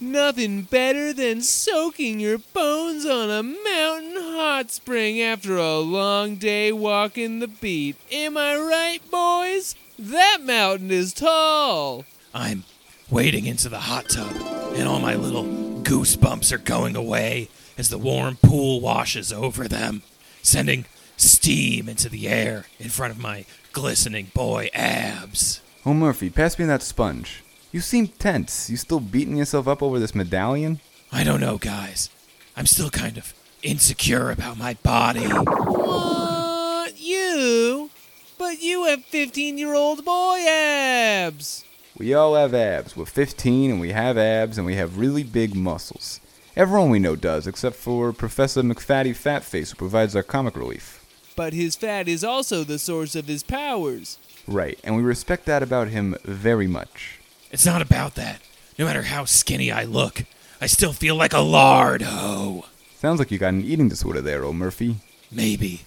nothing 0.00 0.62
better 0.62 1.12
than 1.12 1.42
soaking 1.42 2.20
your 2.20 2.38
bones 2.38 3.06
on 3.06 3.30
a 3.30 3.42
mountain 3.42 4.16
hot 4.16 4.70
spring 4.70 5.20
after 5.20 5.56
a 5.56 5.78
long 5.78 6.36
day 6.36 6.72
walking 6.72 7.38
the 7.38 7.48
beat. 7.48 7.96
Am 8.10 8.36
I 8.36 8.56
right, 8.56 9.00
boys? 9.10 9.74
That 9.98 10.38
mountain 10.42 10.90
is 10.90 11.12
tall. 11.12 12.04
I'm 12.34 12.64
wading 13.10 13.46
into 13.46 13.68
the 13.68 13.80
hot 13.80 14.08
tub, 14.08 14.32
and 14.74 14.86
all 14.86 15.00
my 15.00 15.14
little 15.14 15.44
goosebumps 15.82 16.52
are 16.52 16.58
going 16.58 16.94
away 16.96 17.48
as 17.76 17.88
the 17.88 17.98
warm 17.98 18.36
pool 18.42 18.80
washes 18.80 19.32
over 19.32 19.66
them, 19.66 20.02
sending 20.42 20.84
steam 21.16 21.88
into 21.88 22.08
the 22.08 22.28
air 22.28 22.66
in 22.78 22.88
front 22.88 23.12
of 23.12 23.20
my 23.20 23.44
glistening 23.72 24.30
boy 24.34 24.68
abs. 24.72 25.60
Oh, 25.84 25.94
Murphy, 25.94 26.30
pass 26.30 26.58
me 26.58 26.64
that 26.66 26.82
sponge. 26.82 27.42
You 27.72 27.80
seem 27.80 28.08
tense. 28.08 28.68
You 28.68 28.76
still 28.76 29.00
beating 29.00 29.36
yourself 29.36 29.66
up 29.66 29.82
over 29.82 29.98
this 29.98 30.14
medallion? 30.14 30.80
I 31.12 31.24
don't 31.24 31.40
know, 31.40 31.58
guys. 31.58 32.10
I'm 32.56 32.66
still 32.66 32.90
kind 32.90 33.16
of 33.16 33.32
insecure 33.62 34.30
about 34.30 34.58
my 34.58 34.74
body. 34.82 35.26
What? 35.26 37.00
You? 37.00 37.90
But 38.38 38.60
you 38.62 38.84
have 38.84 39.04
15 39.04 39.58
year 39.58 39.74
old 39.74 40.04
boy 40.04 40.44
abs. 40.46 41.64
We 42.00 42.14
all 42.14 42.34
have 42.34 42.54
abs. 42.54 42.96
We're 42.96 43.04
15 43.04 43.70
and 43.70 43.78
we 43.78 43.90
have 43.92 44.16
abs 44.16 44.56
and 44.56 44.66
we 44.66 44.76
have 44.76 44.96
really 44.96 45.22
big 45.22 45.54
muscles. 45.54 46.18
Everyone 46.56 46.88
we 46.88 46.98
know 46.98 47.14
does, 47.14 47.46
except 47.46 47.76
for 47.76 48.14
Professor 48.14 48.62
McFatty 48.62 49.10
Fatface, 49.10 49.68
who 49.68 49.76
provides 49.76 50.16
our 50.16 50.22
comic 50.22 50.56
relief. 50.56 51.04
But 51.36 51.52
his 51.52 51.76
fat 51.76 52.08
is 52.08 52.24
also 52.24 52.64
the 52.64 52.78
source 52.78 53.14
of 53.14 53.26
his 53.26 53.42
powers. 53.42 54.18
Right, 54.48 54.78
and 54.82 54.96
we 54.96 55.02
respect 55.02 55.44
that 55.44 55.62
about 55.62 55.88
him 55.88 56.16
very 56.24 56.66
much. 56.66 57.20
It's 57.50 57.66
not 57.66 57.82
about 57.82 58.14
that. 58.14 58.40
No 58.78 58.86
matter 58.86 59.02
how 59.02 59.26
skinny 59.26 59.70
I 59.70 59.84
look, 59.84 60.24
I 60.58 60.68
still 60.68 60.94
feel 60.94 61.16
like 61.16 61.34
a 61.34 61.40
lard 61.40 62.00
hoe. 62.00 62.64
Sounds 62.96 63.18
like 63.18 63.30
you 63.30 63.36
got 63.36 63.52
an 63.52 63.62
eating 63.62 63.90
disorder 63.90 64.22
there, 64.22 64.42
old 64.42 64.56
Murphy. 64.56 64.96
Maybe. 65.30 65.82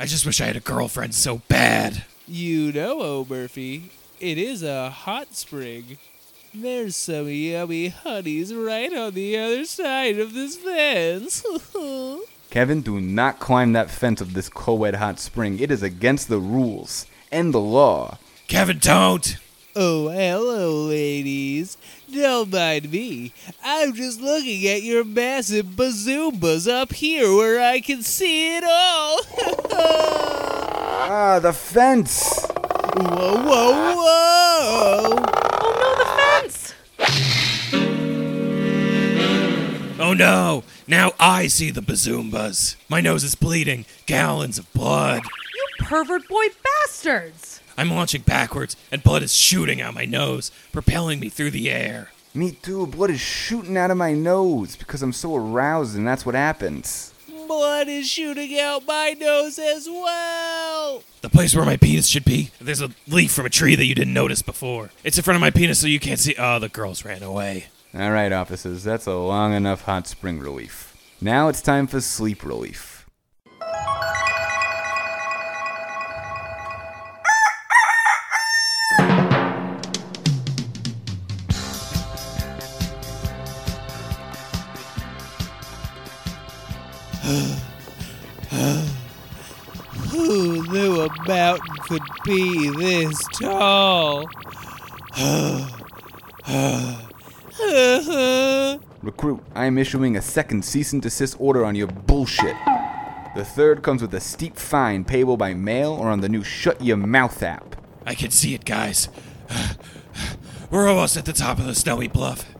I 0.00 0.06
just 0.06 0.26
wish 0.26 0.40
I 0.40 0.46
had 0.46 0.56
a 0.56 0.60
girlfriend 0.60 1.14
so 1.14 1.42
bad. 1.46 2.04
You 2.26 2.72
know, 2.72 3.00
O'Murphy, 3.00 3.92
it 4.20 4.38
is 4.38 4.62
a 4.62 4.90
hot 4.90 5.34
spring. 5.34 5.98
There's 6.54 6.96
some 6.96 7.28
yummy 7.28 7.88
honeys 7.88 8.54
right 8.54 8.92
on 8.94 9.14
the 9.14 9.36
other 9.38 9.64
side 9.64 10.18
of 10.18 10.32
this 10.32 10.56
fence. 10.56 11.44
Kevin, 12.50 12.80
do 12.80 13.00
not 13.00 13.38
climb 13.38 13.72
that 13.72 13.90
fence 13.90 14.20
of 14.20 14.32
this 14.32 14.48
co-ed 14.48 14.94
hot 14.94 15.18
spring. 15.18 15.58
It 15.60 15.70
is 15.70 15.82
against 15.82 16.28
the 16.28 16.38
rules 16.38 17.06
and 17.30 17.52
the 17.52 17.60
law. 17.60 18.18
Kevin, 18.48 18.78
don't! 18.78 19.36
oh, 19.76 20.08
hello, 20.08 20.86
ladies. 20.86 21.76
Don't 22.10 22.50
mind 22.50 22.90
me. 22.90 23.32
I'm 23.62 23.92
just 23.92 24.20
looking 24.20 24.66
at 24.66 24.82
your 24.82 25.04
massive 25.04 25.66
bazoombas 25.66 26.70
up 26.70 26.92
here 26.94 27.34
where 27.34 27.60
I 27.60 27.80
can 27.80 28.02
see 28.02 28.56
it 28.56 28.64
all. 28.66 29.20
Ah, 31.08 31.38
the 31.38 31.52
fence! 31.52 32.45
Whoa, 33.02 33.36
whoa, 33.42 33.94
whoa! 33.96 35.24
Oh 35.60 35.72
no, 35.80 35.94
the 35.98 36.06
fence! 36.16 36.74
Oh 40.00 40.14
no! 40.14 40.64
Now 40.86 41.12
I 41.20 41.46
see 41.48 41.70
the 41.70 41.82
bazoombas. 41.82 42.76
My 42.88 43.00
nose 43.00 43.24
is 43.24 43.34
bleeding. 43.34 43.84
Gallons 44.06 44.58
of 44.58 44.72
blood. 44.72 45.22
You 45.54 45.66
pervert 45.84 46.28
boy 46.28 46.46
bastards! 46.62 47.60
I'm 47.76 47.90
launching 47.90 48.22
backwards, 48.22 48.76
and 48.90 49.02
blood 49.02 49.22
is 49.22 49.34
shooting 49.34 49.82
out 49.82 49.92
my 49.92 50.06
nose, 50.06 50.50
propelling 50.72 51.20
me 51.20 51.28
through 51.28 51.50
the 51.50 51.70
air. 51.70 52.12
Me 52.32 52.52
too. 52.52 52.86
Blood 52.86 53.10
is 53.10 53.20
shooting 53.20 53.76
out 53.76 53.90
of 53.90 53.98
my 53.98 54.14
nose 54.14 54.76
because 54.76 55.02
I'm 55.02 55.12
so 55.12 55.36
aroused, 55.36 55.96
and 55.96 56.06
that's 56.06 56.24
what 56.24 56.34
happens. 56.34 57.12
Blood 57.46 57.88
is 57.88 58.08
shooting 58.08 58.58
out 58.58 58.86
my 58.86 59.12
nose 59.12 59.58
as 59.58 59.88
well. 59.88 61.02
The 61.20 61.30
place 61.30 61.54
where 61.54 61.64
my 61.64 61.76
penis 61.76 62.06
should 62.06 62.24
be. 62.24 62.50
There's 62.60 62.82
a 62.82 62.90
leaf 63.06 63.32
from 63.32 63.46
a 63.46 63.50
tree 63.50 63.74
that 63.76 63.84
you 63.84 63.94
didn't 63.94 64.14
notice 64.14 64.42
before. 64.42 64.90
It's 65.04 65.16
in 65.16 65.24
front 65.24 65.36
of 65.36 65.40
my 65.40 65.50
penis 65.50 65.80
so 65.80 65.86
you 65.86 66.00
can't 66.00 66.18
see. 66.18 66.34
Oh, 66.38 66.58
the 66.58 66.68
girls 66.68 67.04
ran 67.04 67.22
away. 67.22 67.66
All 67.94 68.10
right, 68.10 68.32
officers, 68.32 68.84
that's 68.84 69.06
a 69.06 69.14
long 69.14 69.52
enough 69.52 69.82
hot 69.82 70.06
spring 70.06 70.40
relief. 70.40 70.96
Now 71.20 71.48
it's 71.48 71.62
time 71.62 71.86
for 71.86 72.00
sleep 72.00 72.44
relief. 72.44 72.95
Could 91.86 92.02
be 92.24 92.70
this 92.70 93.16
tall? 93.40 94.24
Recruit, 99.02 99.42
I 99.54 99.66
am 99.66 99.78
issuing 99.78 100.16
a 100.16 100.22
second 100.22 100.64
cease 100.64 100.92
and 100.92 101.00
desist 101.00 101.36
order 101.38 101.64
on 101.64 101.76
your 101.76 101.86
bullshit. 101.86 102.56
The 103.36 103.44
third 103.44 103.82
comes 103.82 104.02
with 104.02 104.12
a 104.14 104.20
steep 104.20 104.56
fine 104.56 105.04
payable 105.04 105.36
by 105.36 105.54
mail 105.54 105.92
or 105.92 106.08
on 106.08 106.20
the 106.20 106.28
new 106.28 106.42
Shut 106.42 106.82
Your 106.82 106.96
Mouth 106.96 107.42
app. 107.42 107.76
I 108.04 108.14
can 108.14 108.30
see 108.30 108.54
it, 108.54 108.64
guys. 108.64 109.08
We're 110.70 110.88
almost 110.88 111.16
at 111.16 111.24
the 111.24 111.32
top 111.32 111.58
of 111.58 111.66
the 111.66 111.74
snowy 111.74 112.08
bluff. 112.08 112.52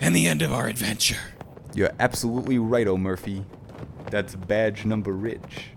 And 0.00 0.14
the 0.14 0.26
end 0.26 0.42
of 0.42 0.52
our 0.52 0.68
adventure. 0.68 1.18
You're 1.74 1.92
absolutely 1.98 2.58
right, 2.58 2.86
O'Murphy. 2.86 3.44
That's 4.10 4.34
badge 4.34 4.84
number 4.84 5.12
Ridge. 5.12 5.72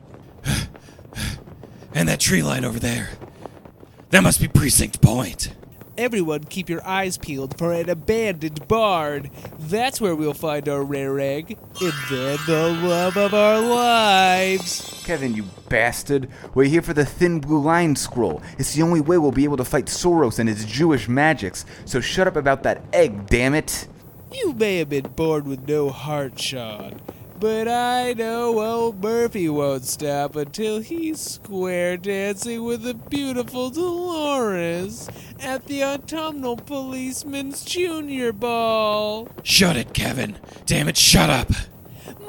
And 1.94 2.08
that 2.08 2.20
tree 2.20 2.44
line 2.44 2.66
over 2.66 2.80
there. 2.80 3.10
That 4.12 4.24
must 4.24 4.42
be 4.42 4.48
Precinct 4.48 5.02
Point. 5.02 5.54
Everyone, 5.98 6.46
keep 6.46 6.70
your 6.70 6.86
eyes 6.88 7.18
peeled 7.18 7.58
for 7.58 7.74
an 7.74 7.90
abandoned 7.90 8.68
barn. 8.70 9.30
That's 9.60 10.00
where 10.00 10.16
we'll 10.16 10.34
find 10.34 10.70
our 10.70 10.82
rare 10.82 11.20
egg. 11.20 11.58
And 11.82 11.94
then 12.10 12.40
the 12.48 12.70
love 12.82 13.18
of 13.18 13.34
our 13.34 13.60
lives. 13.60 15.04
Kevin, 15.06 15.36
you 15.36 15.44
bastard. 15.68 16.30
We're 16.54 16.70
here 16.70 16.82
for 16.82 16.94
the 16.94 17.04
thin 17.06 17.42
blue 17.42 17.62
line 17.62 17.98
scroll. 17.98 18.42
It's 18.58 18.74
the 18.74 18.82
only 18.82 19.02
way 19.02 19.18
we'll 19.18 19.34
be 19.34 19.44
able 19.44 19.58
to 19.58 19.66
fight 19.66 19.88
Soros 19.88 20.40
and 20.40 20.48
his 20.48 20.64
Jewish 20.64 21.10
magics. 21.10 21.66
So 21.84 22.00
shut 22.00 22.28
up 22.28 22.38
about 22.38 22.64
that 22.64 22.82
egg, 22.94 23.28
damn 23.28 23.54
it. 23.54 23.88
You 24.32 24.54
may 24.54 24.78
have 24.78 24.90
been 24.90 25.10
born 25.10 25.50
with 25.50 25.68
no 25.68 25.90
heart, 25.90 26.40
Sean. 26.40 27.02
But 27.40 27.70
I 27.70 28.12
know 28.14 28.60
old 28.60 29.02
Murphy 29.02 29.48
won't 29.48 29.86
stop 29.86 30.36
until 30.36 30.82
he's 30.82 31.22
square 31.22 31.96
dancing 31.96 32.66
with 32.66 32.82
the 32.84 32.94
beautiful 32.94 33.70
Dolores 33.70 35.10
at 35.40 35.66
the 35.66 35.86
autumnal 35.86 36.58
policeman's 36.58 37.64
junior 37.64 38.34
ball. 38.34 39.30
Shut 39.42 39.78
it, 39.78 39.94
Kevin. 39.94 40.38
Damn 40.66 40.90
it, 40.90 40.98
shut 40.98 41.30
up. 41.30 41.50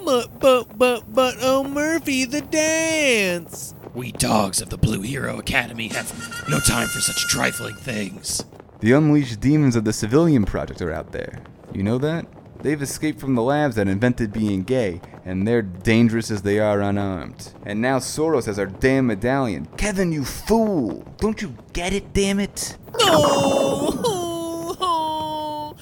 But, 0.04 0.38
but, 0.38 0.78
but, 0.78 1.12
but, 1.12 1.34
oh, 1.40 1.64
Murphy, 1.64 2.24
the 2.24 2.42
dance. 2.42 3.74
We 3.92 4.12
dogs 4.12 4.60
of 4.60 4.70
the 4.70 4.78
Blue 4.78 5.02
Hero 5.02 5.40
Academy 5.40 5.88
have 5.88 6.44
no 6.48 6.60
time 6.60 6.86
for 6.86 7.00
such 7.00 7.26
trifling 7.26 7.74
things. 7.74 8.44
The 8.78 8.92
unleashed 8.92 9.40
demons 9.40 9.74
of 9.74 9.84
the 9.84 9.92
civilian 9.92 10.44
project 10.44 10.80
are 10.80 10.92
out 10.92 11.10
there. 11.10 11.40
You 11.74 11.82
know 11.82 11.98
that? 11.98 12.26
They've 12.62 12.80
escaped 12.80 13.20
from 13.20 13.34
the 13.34 13.42
labs 13.42 13.76
that 13.76 13.88
invented 13.88 14.32
being 14.32 14.62
gay, 14.64 15.00
and 15.24 15.46
they're 15.48 15.62
dangerous 15.62 16.30
as 16.30 16.42
they 16.42 16.58
are 16.58 16.80
unarmed. 16.80 17.52
And 17.64 17.80
now 17.80 17.98
Soros 17.98 18.46
has 18.46 18.58
our 18.58 18.66
damn 18.66 19.06
medallion. 19.06 19.66
Kevin, 19.76 20.12
you 20.12 20.24
fool! 20.24 21.04
Don't 21.18 21.40
you 21.40 21.56
get 21.72 21.92
it, 21.92 22.12
damn 22.12 22.40
it? 22.40 22.76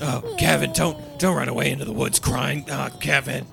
Oh, 0.00 0.36
Kevin, 0.38 0.72
don't 0.72 1.18
don't 1.18 1.36
run 1.36 1.48
away 1.48 1.72
into 1.72 1.84
the 1.84 1.92
woods 1.92 2.20
crying. 2.20 2.64
Ah, 2.70 2.88
Kevin. 3.00 3.44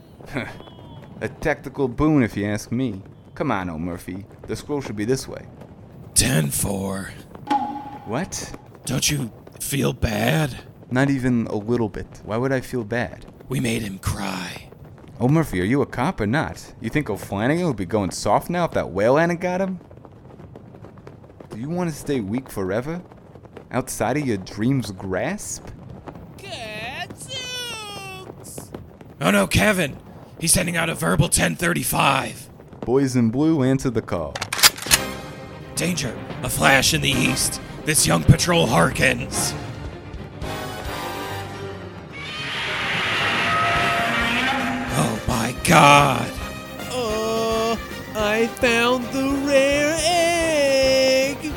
A 1.21 1.27
tactical 1.27 1.87
boon, 1.87 2.21
if 2.21 2.37
you 2.37 2.45
ask 2.45 2.71
me. 2.71 3.01
Come 3.33 3.51
on, 3.51 3.69
old 3.69 3.81
Murphy. 3.81 4.25
The 4.47 4.55
scroll 4.55 4.81
should 4.81 4.95
be 4.95 5.05
this 5.05 5.27
way. 5.27 5.45
10 6.13 6.51
4. 6.51 7.11
What? 8.05 8.55
Don't 8.85 9.09
you 9.09 9.31
feel 9.59 9.91
bad? 9.91 10.55
Not 10.91 11.09
even 11.09 11.47
a 11.47 11.55
little 11.55 11.89
bit. 11.89 12.21
Why 12.23 12.37
would 12.37 12.51
I 12.51 12.61
feel 12.61 12.83
bad? 12.83 13.25
We 13.49 13.59
made 13.59 13.81
him 13.81 13.99
cry. 13.99 14.69
Oh, 15.19 15.27
Murphy, 15.27 15.61
are 15.61 15.65
you 15.65 15.81
a 15.81 15.85
cop 15.85 16.19
or 16.19 16.27
not? 16.27 16.73
You 16.81 16.89
think 16.89 17.09
O'Flanagan 17.09 17.67
would 17.67 17.77
be 17.77 17.85
going 17.85 18.11
soft 18.11 18.49
now 18.49 18.65
if 18.65 18.71
that 18.71 18.89
whale 18.89 19.15
hadn't 19.15 19.39
got 19.39 19.61
him? 19.61 19.79
Do 21.49 21.59
you 21.59 21.69
want 21.69 21.89
to 21.89 21.95
stay 21.95 22.19
weak 22.19 22.49
forever? 22.49 23.01
Outside 23.71 24.17
of 24.17 24.27
your 24.27 24.37
dream's 24.37 24.91
grasp? 24.91 25.67
Oh 29.21 29.31
no, 29.31 29.47
Kevin! 29.47 29.97
He's 30.39 30.51
sending 30.51 30.75
out 30.75 30.89
a 30.89 30.95
verbal 30.95 31.27
1035. 31.27 32.49
Boys 32.81 33.15
in 33.15 33.29
blue, 33.29 33.63
answer 33.63 33.89
the 33.89 34.01
call. 34.01 34.33
Danger! 35.75 36.15
A 36.43 36.49
flash 36.49 36.93
in 36.93 37.01
the 37.01 37.09
east. 37.09 37.61
This 37.85 38.05
young 38.05 38.23
patrol 38.23 38.67
harkens. 38.67 39.55
God! 45.75 46.31
Uh, 46.89 47.75
I 48.15 48.47
found 48.47 49.03
the 49.07 49.27
rare 49.45 49.93
egg. 49.99 51.51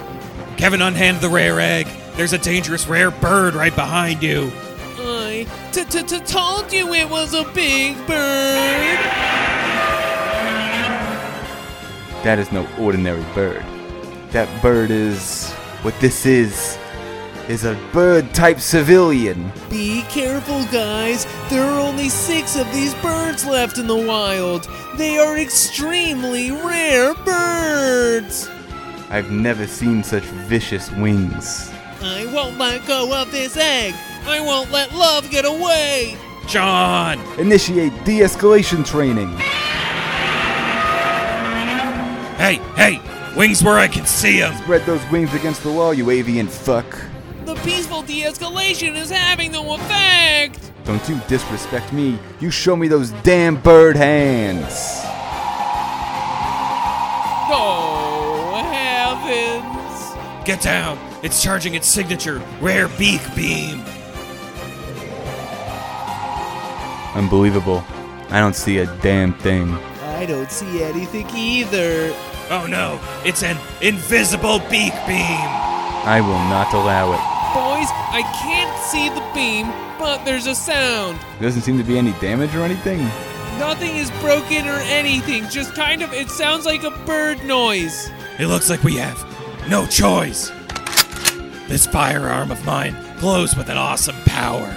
Kevin, 0.56 0.82
unhand 0.82 1.20
the 1.20 1.28
rare 1.28 1.60
egg. 1.60 1.86
There's 2.16 2.32
a 2.32 2.38
dangerous 2.38 2.88
rare 2.88 3.12
bird 3.12 3.54
right 3.54 3.74
behind 3.74 4.20
you. 4.20 4.50
I 4.98 5.46
t 5.70 5.84
t 5.84 6.02
t 6.02 6.18
told 6.20 6.72
you 6.72 6.92
it 6.94 7.08
was 7.08 7.32
a 7.32 7.44
big 7.54 7.96
bird. 8.08 8.98
That 12.24 12.40
is 12.40 12.50
no 12.50 12.66
ordinary 12.76 13.24
bird. 13.36 13.64
That 14.30 14.48
bird 14.60 14.90
is. 14.90 15.52
What 15.82 15.94
this 16.00 16.26
is. 16.26 16.77
Is 17.48 17.64
a 17.64 17.74
bird 17.94 18.34
type 18.34 18.60
civilian. 18.60 19.50
Be 19.70 20.02
careful, 20.10 20.62
guys. 20.66 21.26
There 21.48 21.64
are 21.64 21.80
only 21.80 22.10
six 22.10 22.56
of 22.58 22.70
these 22.74 22.94
birds 22.96 23.46
left 23.46 23.78
in 23.78 23.86
the 23.86 23.96
wild. 23.96 24.68
They 24.98 25.16
are 25.16 25.38
extremely 25.38 26.50
rare 26.50 27.14
birds. 27.14 28.50
I've 29.08 29.30
never 29.30 29.66
seen 29.66 30.04
such 30.04 30.24
vicious 30.24 30.90
wings. 30.92 31.70
I 32.02 32.30
won't 32.34 32.58
let 32.58 32.86
go 32.86 33.18
of 33.18 33.32
this 33.32 33.56
egg. 33.56 33.94
I 34.26 34.40
won't 34.40 34.70
let 34.70 34.94
love 34.94 35.30
get 35.30 35.46
away. 35.46 36.18
John! 36.46 37.18
Initiate 37.38 37.94
de 38.04 38.20
escalation 38.20 38.84
training. 38.84 39.30
Hey, 42.36 42.60
hey! 42.76 43.00
Wings 43.34 43.64
where 43.64 43.78
I 43.78 43.88
can 43.88 44.04
see 44.04 44.40
them! 44.40 44.54
Spread 44.58 44.84
those 44.84 45.00
wings 45.10 45.32
against 45.32 45.62
the 45.62 45.72
wall, 45.72 45.94
you 45.94 46.10
avian 46.10 46.46
fuck. 46.46 46.98
The 47.48 47.54
peaceful 47.64 48.02
de 48.02 48.24
escalation 48.24 48.94
is 48.94 49.08
having 49.08 49.52
no 49.52 49.72
effect. 49.72 50.70
Don't 50.84 51.08
you 51.08 51.18
disrespect 51.28 51.94
me. 51.94 52.18
You 52.40 52.50
show 52.50 52.76
me 52.76 52.88
those 52.88 53.10
damn 53.22 53.56
bird 53.56 53.96
hands. 53.96 54.74
Oh, 57.50 58.52
heavens. 58.70 60.44
Get 60.46 60.60
down! 60.60 60.98
It's 61.22 61.42
charging 61.42 61.72
its 61.72 61.86
signature, 61.86 62.42
rare 62.60 62.88
beak 62.98 63.22
beam! 63.34 63.80
Unbelievable. 67.14 67.82
I 68.28 68.40
don't 68.40 68.56
see 68.56 68.76
a 68.76 68.86
damn 69.00 69.32
thing. 69.32 69.72
I 70.02 70.26
don't 70.26 70.50
see 70.50 70.82
anything 70.82 71.26
either. 71.30 72.14
Oh 72.50 72.66
no, 72.68 73.00
it's 73.24 73.42
an 73.42 73.56
invisible 73.80 74.58
beak 74.68 74.92
beam! 75.06 75.48
I 76.04 76.20
will 76.20 76.44
not 76.50 76.74
allow 76.74 77.14
it. 77.14 77.37
Boys, 77.78 77.90
I 77.92 78.22
can't 78.42 78.76
see 78.82 79.08
the 79.08 79.24
beam, 79.32 79.68
but 80.00 80.24
there's 80.24 80.48
a 80.48 80.54
sound. 80.56 81.16
There 81.38 81.48
doesn't 81.48 81.62
seem 81.62 81.78
to 81.78 81.84
be 81.84 81.96
any 81.96 82.10
damage 82.14 82.52
or 82.56 82.62
anything. 82.62 82.98
Nothing 83.56 83.94
is 83.94 84.10
broken 84.20 84.66
or 84.66 84.80
anything, 84.80 85.48
just 85.48 85.76
kind 85.76 86.02
of, 86.02 86.12
it 86.12 86.28
sounds 86.28 86.66
like 86.66 86.82
a 86.82 86.90
bird 86.90 87.44
noise. 87.44 88.10
It 88.40 88.48
looks 88.48 88.68
like 88.68 88.82
we 88.82 88.96
have 88.96 89.24
no 89.68 89.86
choice. 89.86 90.50
This 91.68 91.86
firearm 91.86 92.50
of 92.50 92.66
mine 92.66 92.96
glows 93.20 93.54
with 93.54 93.68
an 93.68 93.76
awesome 93.76 94.16
power. 94.24 94.76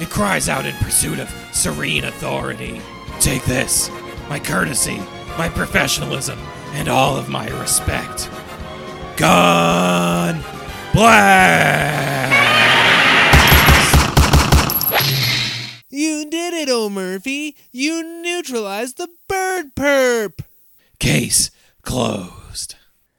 It 0.00 0.10
cries 0.10 0.48
out 0.48 0.66
in 0.66 0.74
pursuit 0.76 1.20
of 1.20 1.30
serene 1.52 2.02
authority. 2.02 2.80
Take 3.20 3.44
this, 3.44 3.88
my 4.28 4.40
courtesy, 4.40 5.00
my 5.38 5.48
professionalism, 5.48 6.40
and 6.72 6.88
all 6.88 7.16
of 7.16 7.28
my 7.28 7.46
respect. 7.60 8.28
Gun 9.16 10.42
blast! 10.92 12.32
You 15.90 16.28
did 16.30 16.54
it, 16.54 16.68
O'Murphy. 16.68 17.56
You 17.70 18.02
neutralized 18.22 18.96
the 18.96 19.08
bird 19.28 19.74
perp. 19.74 20.40
Case 20.98 21.50
closed. 21.82 22.76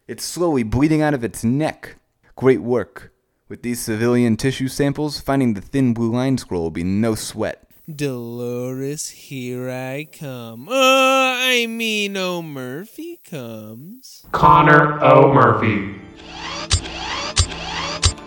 It's 0.08 0.24
slowly 0.24 0.64
bleeding 0.64 1.02
out 1.02 1.14
of 1.14 1.24
its 1.24 1.44
neck. 1.44 1.96
Great 2.36 2.62
work. 2.62 3.14
With 3.48 3.62
these 3.62 3.80
civilian 3.80 4.38
tissue 4.38 4.68
samples, 4.68 5.20
finding 5.20 5.54
the 5.54 5.62
thin 5.62 5.94
blue 5.94 6.12
line 6.12 6.38
scroll 6.38 6.64
will 6.64 6.72
be 6.72 6.84
no 6.84 7.14
sweat. 7.16 7.68
Dolores, 7.94 9.10
here 9.10 9.70
I 9.70 10.06
come. 10.06 10.70
Uh, 10.70 10.74
I 10.74 11.68
mean, 11.68 12.16
O'Murphy 12.18 13.20
comes. 13.30 14.26
Connor 14.32 15.04
O. 15.04 15.32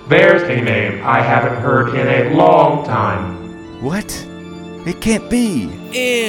Murphy. 0.09 0.17
There's 0.17 0.43
a 0.43 0.61
name 0.63 1.03
I 1.05 1.21
haven't 1.21 1.61
heard 1.63 1.95
in 1.95 2.07
a 2.07 2.35
long 2.35 2.85
time. 2.85 3.83
What? 3.83 4.27
It 4.87 5.01
can't 5.01 5.29
be. 5.29 5.69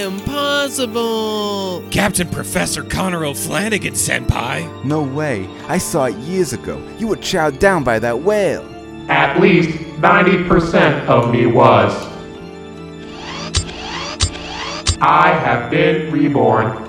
Impossible. 0.04 1.84
Captain 1.92 2.28
Professor 2.28 2.84
Connor 2.84 3.26
O'Flanagan, 3.26 3.94
Senpai. 3.94 4.68
No 4.84 5.04
way. 5.04 5.48
I 5.68 5.78
saw 5.78 6.06
it 6.06 6.16
years 6.16 6.54
ago. 6.54 6.82
You 6.98 7.08
were 7.08 7.18
chowed 7.18 7.60
down 7.60 7.84
by 7.84 8.00
that 8.00 8.20
whale. 8.20 8.66
At 9.10 9.40
least 9.40 9.78
90% 10.02 11.06
of 11.06 11.32
me 11.32 11.46
was. 11.46 11.94
I 15.00 15.30
have 15.30 15.70
been 15.70 16.12
reborn 16.12 16.84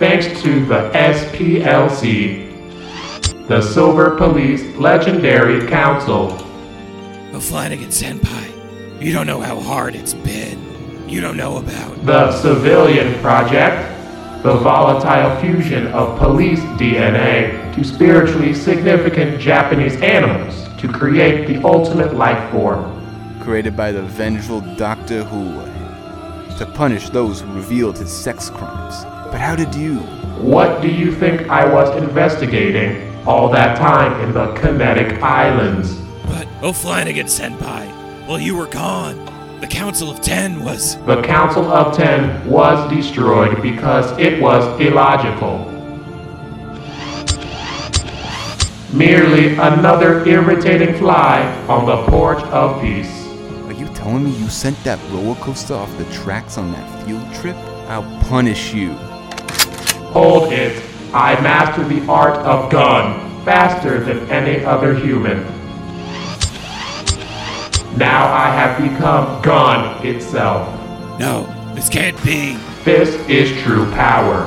thanks 0.00 0.26
to 0.42 0.64
the 0.64 0.90
SPLC, 0.90 2.51
the 3.52 3.60
Silver 3.60 4.16
Police 4.16 4.62
Legendary 4.78 5.68
Council. 5.68 6.28
The 7.32 7.38
Flanagan 7.38 7.88
Senpai, 7.88 8.50
you 8.98 9.12
don't 9.12 9.26
know 9.26 9.42
how 9.42 9.60
hard 9.60 9.94
it's 9.94 10.14
been. 10.14 10.58
You 11.06 11.20
don't 11.20 11.36
know 11.36 11.58
about 11.58 12.02
the 12.06 12.32
Civilian 12.32 13.20
Project, 13.20 13.76
the 14.42 14.54
volatile 14.54 15.38
fusion 15.42 15.88
of 15.88 16.18
police 16.18 16.60
DNA 16.80 17.74
to 17.74 17.84
spiritually 17.84 18.54
significant 18.54 19.38
Japanese 19.38 20.00
animals 20.00 20.66
to 20.80 20.88
create 20.88 21.46
the 21.46 21.62
ultimate 21.62 22.14
life 22.14 22.50
form. 22.52 22.82
Created 23.42 23.76
by 23.76 23.92
the 23.92 24.00
vengeful 24.00 24.62
Doctor 24.76 25.24
Who 25.24 25.60
to 26.56 26.64
punish 26.72 27.10
those 27.10 27.42
who 27.42 27.52
revealed 27.52 27.98
his 27.98 28.10
sex 28.10 28.48
crimes. 28.48 29.04
But 29.30 29.40
how 29.42 29.54
did 29.56 29.74
you? 29.74 29.98
What 30.40 30.80
do 30.80 30.88
you 30.88 31.14
think 31.14 31.50
I 31.50 31.70
was 31.70 31.94
investigating 32.02 33.11
all 33.26 33.48
that 33.50 33.78
time 33.78 34.20
in 34.20 34.32
the 34.32 34.52
Kinetic 34.54 35.22
Islands? 35.22 35.94
But 36.26 36.46
O'Flanagan, 36.62 37.26
Senpai, 37.26 37.86
while 38.26 38.40
you 38.40 38.56
were 38.56 38.66
gone, 38.66 39.24
the 39.60 39.66
Council 39.66 40.10
of 40.10 40.20
Ten 40.20 40.64
was. 40.64 40.96
The 41.04 41.22
Council 41.22 41.64
of 41.70 41.96
Ten 41.96 42.48
was 42.48 42.90
destroyed 42.92 43.62
because 43.62 44.10
it 44.18 44.42
was 44.42 44.64
illogical. 44.80 45.70
Merely 48.92 49.52
another 49.54 50.26
irritating 50.26 50.94
fly 50.98 51.42
on 51.68 51.86
the 51.86 52.04
porch 52.10 52.42
of 52.44 52.82
peace. 52.82 53.26
Are 53.66 53.72
you 53.72 53.86
telling 53.94 54.24
me 54.24 54.30
you 54.32 54.48
sent 54.48 54.76
that 54.84 54.98
roller 55.10 55.36
coaster 55.36 55.74
off 55.74 55.96
the 55.96 56.04
tracks 56.06 56.58
on 56.58 56.72
that 56.72 57.06
field 57.06 57.34
trip? 57.34 57.56
I'll 57.88 58.20
punish 58.22 58.74
you. 58.74 58.92
Hold 60.12 60.52
it. 60.52 60.91
I 61.14 61.38
master 61.42 61.84
the 61.86 62.06
art 62.10 62.38
of 62.38 62.70
gun 62.70 63.44
faster 63.44 64.02
than 64.02 64.18
any 64.30 64.64
other 64.64 64.94
human. 64.94 65.44
Now 67.98 68.32
I 68.32 68.46
have 68.46 68.78
become 68.78 69.42
gun 69.42 70.06
itself. 70.06 70.68
No, 71.18 71.44
this 71.74 71.90
can't 71.90 72.16
be. 72.24 72.56
This 72.84 73.10
is 73.28 73.52
true 73.62 73.84
power. 73.92 74.46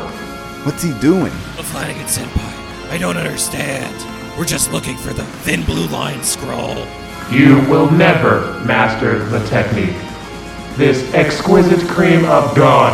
What's 0.64 0.82
he 0.82 0.98
doing? 1.00 1.32
Flanagan 1.66 2.06
Senpai, 2.06 2.90
I 2.90 2.98
don't 2.98 3.18
understand. 3.18 3.94
We're 4.38 4.46
just 4.46 4.72
looking 4.72 4.98
for 4.98 5.14
the 5.14 5.24
thin 5.24 5.64
blue 5.64 5.88
line 5.88 6.24
scroll. 6.24 6.86
You 7.30 7.60
will 7.70 7.92
never 7.92 8.60
master 8.66 9.20
the 9.26 9.46
technique. 9.48 9.96
This 10.78 11.14
exquisite 11.14 11.88
cream 11.90 12.26
of 12.26 12.56
gun. 12.56 12.94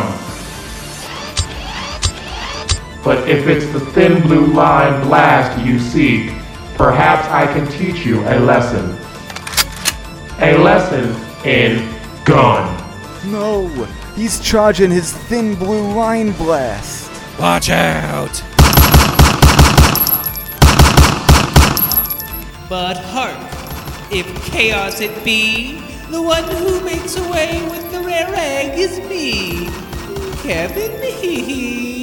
But 3.04 3.28
if 3.28 3.48
it's 3.48 3.66
the 3.72 3.80
thin 3.80 4.22
blue 4.22 4.46
line 4.46 5.02
blast 5.02 5.60
you 5.66 5.80
seek, 5.80 6.30
perhaps 6.76 7.26
I 7.28 7.52
can 7.52 7.66
teach 7.72 8.06
you 8.06 8.20
a 8.20 8.38
lesson. 8.38 8.96
A 10.40 10.56
lesson 10.56 11.12
in 11.44 11.92
gun. 12.24 12.78
No, 13.26 13.66
he's 14.14 14.38
charging 14.38 14.90
his 14.90 15.12
thin 15.12 15.56
blue 15.56 15.92
line 15.94 16.30
blast. 16.32 17.10
Watch 17.40 17.70
out! 17.70 18.40
But 22.68 22.98
hark, 22.98 23.36
if 24.12 24.44
chaos 24.44 25.00
it 25.00 25.24
be, 25.24 25.80
the 26.08 26.22
one 26.22 26.44
who 26.44 26.80
makes 26.84 27.16
away 27.16 27.66
with 27.68 27.90
the 27.90 28.00
rare 28.00 28.32
egg 28.32 28.78
is 28.78 29.00
me, 29.08 29.66
Kevin 30.42 31.02
Hee 31.02 32.01